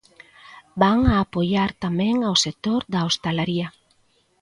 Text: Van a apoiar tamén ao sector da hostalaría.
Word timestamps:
Van 0.83 0.99
a 1.13 1.15
apoiar 1.23 1.71
tamén 1.83 2.15
ao 2.21 2.35
sector 2.45 2.81
da 2.93 2.99
hostalaría. 3.07 3.67